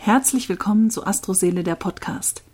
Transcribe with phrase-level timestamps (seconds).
[0.00, 2.44] Herzlich willkommen zu Astroseele der Podcast.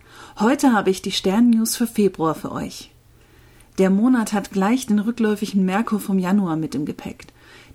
[0.40, 2.90] Heute habe ich die Sternnews für Februar für euch.
[3.76, 7.26] Der Monat hat gleich den rückläufigen Merkur vom Januar mit im Gepäck.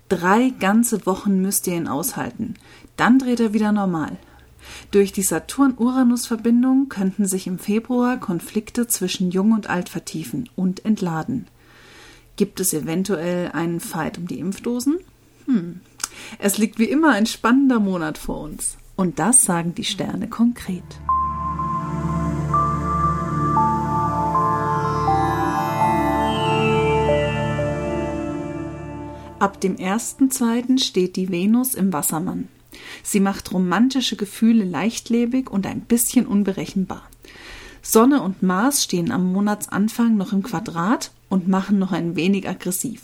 [0.08, 2.54] Drei ganze Wochen müsst ihr ihn aushalten.
[2.96, 4.18] Dann dreht er wieder normal.
[4.90, 11.46] Durch die Saturn-Uranus-Verbindung könnten sich im Februar Konflikte zwischen Jung und Alt vertiefen und entladen.
[12.34, 14.98] Gibt es eventuell einen Fight um die Impfdosen?
[15.46, 15.80] Hm.
[16.40, 18.76] Es liegt wie immer ein spannender Monat vor uns.
[19.00, 20.84] Und das sagen die Sterne konkret.
[29.38, 30.78] Ab dem 1.2.
[30.78, 32.48] steht die Venus im Wassermann.
[33.02, 37.08] Sie macht romantische Gefühle leichtlebig und ein bisschen unberechenbar.
[37.80, 43.00] Sonne und Mars stehen am Monatsanfang noch im Quadrat und machen noch ein wenig aggressiv.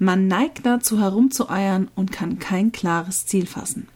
[0.00, 3.86] Man neigt dazu herumzueiern und kann kein klares Ziel fassen.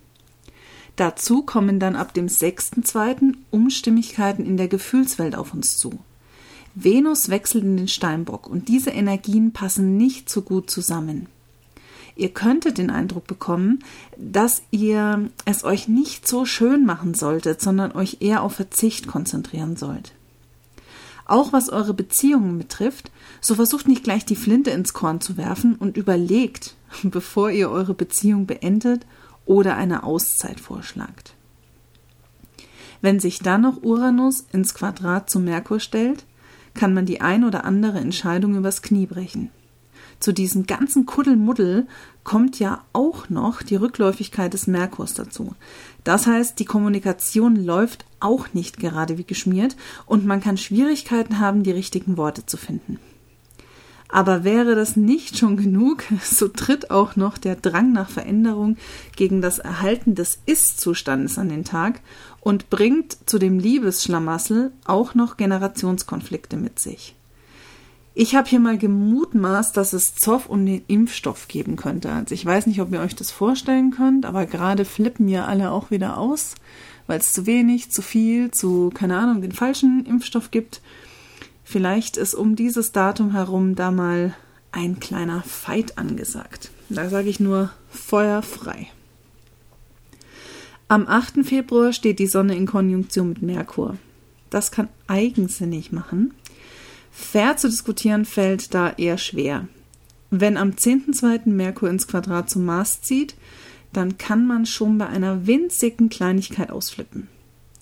[0.97, 3.35] Dazu kommen dann ab dem 6.2.
[3.51, 5.99] Umstimmigkeiten in der Gefühlswelt auf uns zu.
[6.75, 11.27] Venus wechselt in den Steinbock und diese Energien passen nicht so gut zusammen.
[12.15, 13.85] Ihr könntet den Eindruck bekommen,
[14.19, 19.77] dass ihr es euch nicht so schön machen solltet, sondern euch eher auf Verzicht konzentrieren
[19.77, 20.13] sollt.
[21.25, 25.77] Auch was eure Beziehungen betrifft, so versucht nicht gleich die Flinte ins Korn zu werfen
[25.77, 29.07] und überlegt, bevor ihr eure Beziehung beendet
[29.47, 31.35] oder eine Auszeit vorschlagt.
[33.01, 36.25] Wenn sich dann noch Uranus ins Quadrat zu Merkur stellt,
[36.75, 39.51] kann man die ein oder andere Entscheidung übers Knie brechen.
[40.21, 41.89] Zu diesem ganzen Kuddelmuddel
[42.23, 45.57] kommt ja auch noch die Rückläufigkeit des Merkurs dazu.
[46.05, 51.65] Das heißt, die Kommunikation läuft auch nicht gerade wie geschmiert und man kann Schwierigkeiten haben,
[51.65, 53.01] die richtigen Worte zu finden.
[54.13, 58.77] Aber wäre das nicht schon genug, so tritt auch noch der Drang nach Veränderung
[59.17, 62.01] gegen das Erhalten des Ist-Zustandes an den Tag
[62.41, 67.17] und bringt zu dem Liebesschlamassel auch noch Generationskonflikte mit sich.
[68.15, 72.13] Ich habe hier mal gemutmaßt, dass es Zoff um den Impfstoff geben könnte.
[72.13, 75.71] Also ich weiß nicht, ob ihr euch das vorstellen könnt, aber gerade flippen ja alle
[75.71, 76.55] auch wieder aus,
[77.07, 80.83] weil es zu wenig, zu viel, zu, keine Ahnung, den falschen Impfstoff gibt.
[81.73, 84.35] Vielleicht ist um dieses Datum herum da mal
[84.73, 86.71] ein kleiner Fight angesagt.
[86.91, 88.89] Da sage ich nur Feuer frei.
[90.89, 91.47] Am 8.
[91.47, 93.97] Februar steht die Sonne in Konjunktion mit Merkur.
[94.51, 96.35] Das kann eigensinnig machen.
[97.11, 99.67] Fair zu diskutieren fällt da eher schwer.
[100.29, 101.49] Wenn am 10.2.
[101.49, 103.35] Merkur ins Quadrat zum Mars zieht,
[103.95, 107.29] dann kann man schon bei einer winzigen Kleinigkeit ausflippen.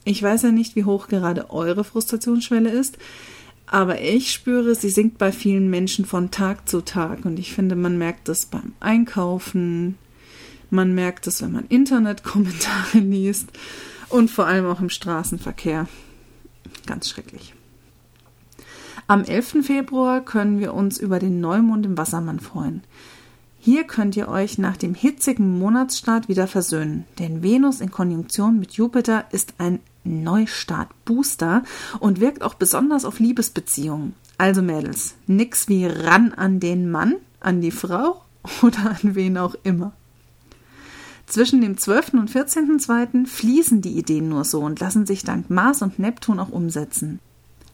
[0.05, 2.97] Ich weiß ja nicht, wie hoch gerade eure Frustrationsschwelle ist.
[3.73, 7.25] Aber ich spüre, sie sinkt bei vielen Menschen von Tag zu Tag.
[7.25, 9.97] Und ich finde, man merkt das beim Einkaufen,
[10.71, 13.49] man merkt es, wenn man Internetkommentare liest
[14.09, 15.87] und vor allem auch im Straßenverkehr.
[16.87, 17.55] Ganz schrecklich.
[19.07, 19.65] Am 11.
[19.65, 22.83] Februar können wir uns über den Neumond im Wassermann freuen.
[23.61, 28.73] Hier könnt ihr euch nach dem hitzigen Monatsstart wieder versöhnen, denn Venus in Konjunktion mit
[28.73, 31.63] Jupiter ist ein Neustart-Booster
[31.99, 34.15] und wirkt auch besonders auf Liebesbeziehungen.
[34.39, 38.23] Also Mädels, nix wie ran an den Mann, an die Frau
[38.63, 39.93] oder an wen auch immer.
[41.27, 42.15] Zwischen dem 12.
[42.15, 43.27] und 14.2.
[43.27, 47.21] fließen die Ideen nur so und lassen sich dank Mars und Neptun auch umsetzen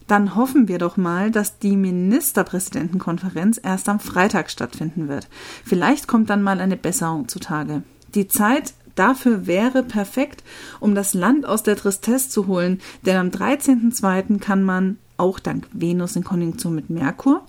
[0.07, 5.29] dann hoffen wir doch mal, dass die Ministerpräsidentenkonferenz erst am Freitag stattfinden wird.
[5.65, 7.83] Vielleicht kommt dann mal eine Besserung zutage.
[8.15, 10.43] Die Zeit dafür wäre perfekt,
[10.81, 14.41] um das Land aus der Tristesse zu holen, denn am 13.02.
[14.41, 17.47] kann man auch dank Venus in Konjunktion mit Merkur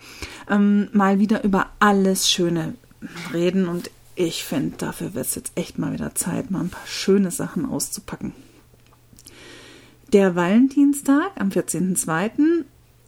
[0.49, 2.75] ähm, mal wieder über alles Schöne
[3.33, 6.87] reden und ich finde, dafür wird es jetzt echt mal wieder Zeit, mal ein paar
[6.87, 8.33] schöne Sachen auszupacken
[10.13, 12.63] der Valentinstag am 14.02.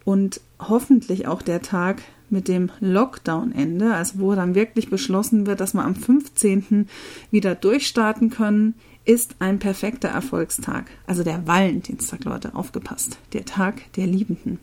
[0.06, 5.74] und hoffentlich auch der Tag mit dem Lockdown-Ende, also wo dann wirklich beschlossen wird, dass
[5.74, 6.88] wir am 15.
[7.32, 10.86] wieder durchstarten können, ist ein perfekter Erfolgstag.
[11.08, 13.18] Also der Valentinstag, Leute, aufgepasst.
[13.34, 14.60] Der Tag der Liebenden.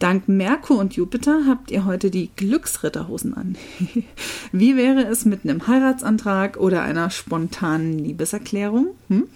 [0.00, 3.56] Dank Merkur und Jupiter habt ihr heute die Glücksritterhosen an.
[4.52, 8.88] Wie wäre es mit einem Heiratsantrag oder einer spontanen Liebeserklärung?
[9.08, 9.28] Hm?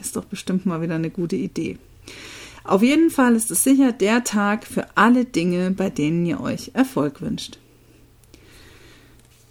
[0.00, 1.76] Ist doch bestimmt mal wieder eine gute Idee.
[2.64, 6.70] Auf jeden Fall ist es sicher der Tag für alle Dinge, bei denen ihr euch
[6.74, 7.58] Erfolg wünscht.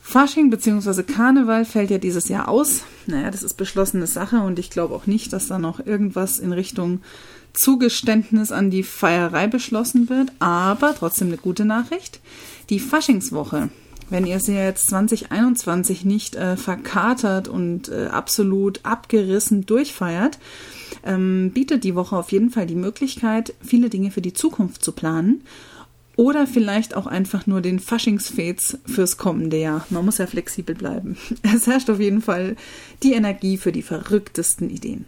[0.01, 1.03] Fasching bzw.
[1.03, 2.83] Karneval fällt ja dieses Jahr aus.
[3.05, 6.51] Naja, das ist beschlossene Sache und ich glaube auch nicht, dass da noch irgendwas in
[6.51, 7.01] Richtung
[7.53, 10.31] Zugeständnis an die Feierei beschlossen wird.
[10.39, 12.19] Aber trotzdem eine gute Nachricht.
[12.69, 13.69] Die Faschingswoche
[14.11, 20.37] wenn ihr sie jetzt 2021 nicht äh, verkatert und äh, absolut abgerissen durchfeiert,
[21.05, 24.91] ähm, bietet die Woche auf jeden Fall die Möglichkeit, viele Dinge für die Zukunft zu
[24.91, 25.41] planen
[26.15, 29.85] oder vielleicht auch einfach nur den Faschingsfets fürs kommende Jahr.
[29.89, 31.17] Man muss ja flexibel bleiben.
[31.41, 32.55] Es herrscht auf jeden Fall
[33.03, 35.05] die Energie für die verrücktesten Ideen.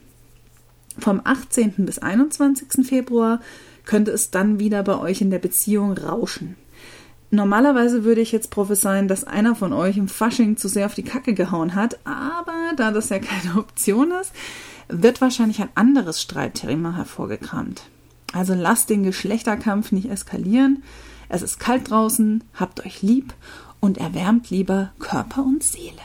[0.97, 1.73] Vom 18.
[1.77, 2.85] bis 21.
[2.85, 3.41] Februar
[3.85, 6.55] könnte es dann wieder bei euch in der Beziehung rauschen.
[7.31, 11.03] Normalerweise würde ich jetzt prophezeien, dass einer von euch im Fasching zu sehr auf die
[11.03, 14.31] Kacke gehauen hat, aber da das ja keine Option ist,
[15.01, 17.83] wird wahrscheinlich ein anderes Streitthema hervorgekramt.
[18.33, 20.83] Also lasst den Geschlechterkampf nicht eskalieren.
[21.29, 23.33] Es ist kalt draußen, habt euch lieb
[23.79, 26.01] und erwärmt lieber Körper und Seele.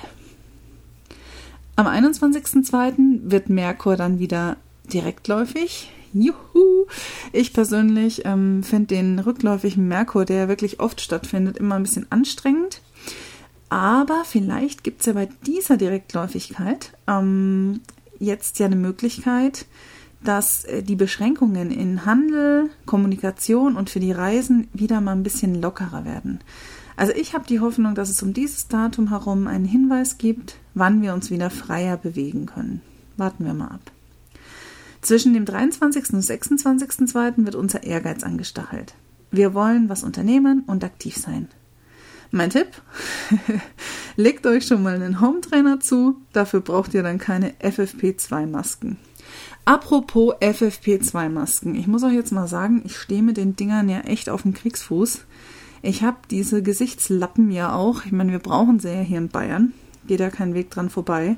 [1.76, 3.31] Am 21.02.
[3.31, 4.56] wird Merkur dann wieder
[4.93, 5.93] direktläufig.
[6.12, 6.87] Juhu!
[7.32, 12.81] Ich persönlich ähm, finde den rückläufigen Merkur, der wirklich oft stattfindet, immer ein bisschen anstrengend.
[13.69, 17.81] Aber vielleicht gibt es ja bei dieser Direktläufigkeit ähm,
[18.19, 19.67] jetzt ja eine Möglichkeit,
[20.23, 25.61] dass äh, die Beschränkungen in Handel, Kommunikation und für die Reisen wieder mal ein bisschen
[25.61, 26.41] lockerer werden.
[26.97, 31.00] Also ich habe die Hoffnung, dass es um dieses Datum herum einen Hinweis gibt, wann
[31.00, 32.82] wir uns wieder freier bewegen können.
[33.17, 33.93] Warten wir mal ab.
[35.00, 36.15] Zwischen dem 23.
[36.15, 37.44] und 26.2.
[37.44, 38.94] wird unser Ehrgeiz angestachelt.
[39.31, 41.49] Wir wollen was unternehmen und aktiv sein.
[42.31, 42.69] Mein Tipp,
[44.19, 48.97] legt euch schon mal einen Home Trainer zu, dafür braucht ihr dann keine FFP2-Masken.
[49.65, 54.29] Apropos FFP2-Masken, ich muss euch jetzt mal sagen, ich stehe mit den Dingern ja echt
[54.29, 55.20] auf dem Kriegsfuß.
[55.82, 59.73] Ich habe diese Gesichtslappen ja auch, ich meine, wir brauchen sie ja hier in Bayern,
[60.09, 61.37] geht ja kein Weg dran vorbei.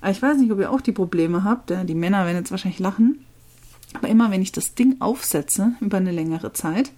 [0.00, 1.72] Aber ich weiß nicht, ob ihr auch die Probleme habt.
[1.84, 3.24] Die Männer werden jetzt wahrscheinlich lachen.
[3.92, 6.90] Aber immer wenn ich das Ding aufsetze über eine längere Zeit,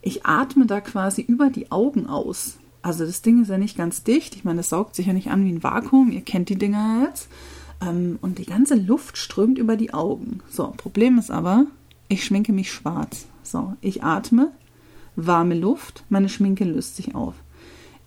[0.00, 2.58] ich atme da quasi über die Augen aus.
[2.82, 4.36] Also das Ding ist ja nicht ganz dicht.
[4.36, 6.10] Ich meine, das saugt sich ja nicht an wie ein Vakuum.
[6.10, 7.28] Ihr kennt die Dinger jetzt.
[7.80, 10.40] Ähm, und die ganze Luft strömt über die Augen.
[10.48, 11.66] So, Problem ist aber,
[12.08, 13.26] ich schminke mich schwarz.
[13.42, 14.52] So, ich atme,
[15.16, 17.34] warme Luft, meine Schminke löst sich auf.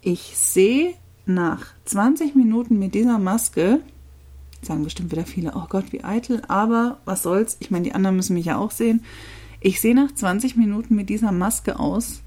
[0.02, 0.94] Ich sehe
[1.26, 3.82] nach 20 Minuten mit dieser Maske
[4.66, 8.16] sagen bestimmt wieder viele, oh Gott, wie eitel, aber was soll's, ich meine, die anderen
[8.16, 9.04] müssen mich ja auch sehen.
[9.60, 12.22] Ich sehe nach 20 Minuten mit dieser Maske aus,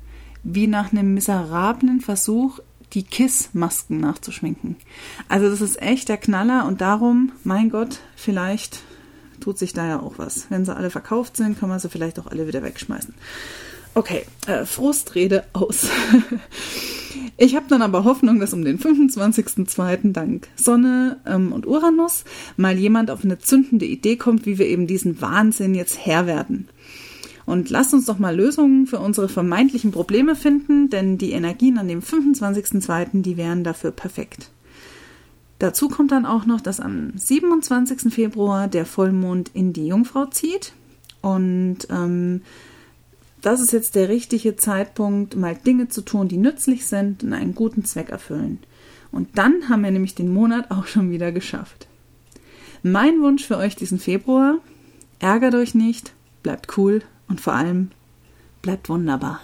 [0.44, 2.60] wie nach einem miserablen Versuch,
[2.92, 4.76] die Kiss-Masken nachzuschminken.
[5.28, 8.82] Also das ist echt der Knaller und darum, mein Gott, vielleicht
[9.40, 10.46] tut sich da ja auch was.
[10.50, 13.14] Wenn sie alle verkauft sind, kann man sie vielleicht auch alle wieder wegschmeißen.
[13.94, 15.88] Okay, äh, Frustrede aus.
[17.36, 20.12] Ich habe dann aber Hoffnung, dass um den 25.02.
[20.12, 22.24] dank Sonne ähm, und Uranus
[22.56, 26.68] mal jemand auf eine zündende Idee kommt, wie wir eben diesen Wahnsinn jetzt Herr werden.
[27.46, 31.88] Und lasst uns doch mal Lösungen für unsere vermeintlichen Probleme finden, denn die Energien an
[31.88, 33.22] dem 25.02.
[33.22, 34.50] die wären dafür perfekt.
[35.58, 38.12] Dazu kommt dann auch noch, dass am 27.
[38.12, 40.72] Februar der Vollmond in die Jungfrau zieht
[41.20, 42.42] und ähm,
[43.40, 47.54] das ist jetzt der richtige Zeitpunkt, mal Dinge zu tun, die nützlich sind und einen
[47.54, 48.58] guten Zweck erfüllen.
[49.12, 51.86] Und dann haben wir nämlich den Monat auch schon wieder geschafft.
[52.82, 54.58] Mein Wunsch für euch diesen Februar,
[55.18, 56.12] ärgert euch nicht,
[56.42, 57.90] bleibt cool und vor allem
[58.62, 59.40] bleibt wunderbar.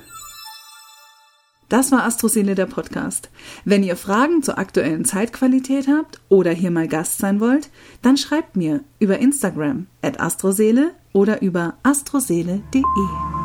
[1.71, 3.31] Das war Astroseele der Podcast.
[3.65, 7.71] Wenn ihr Fragen zur aktuellen Zeitqualität habt oder hier mal Gast sein wollt,
[8.03, 13.40] dann schreibt mir über Instagram at astroseele oder über astroseele.de.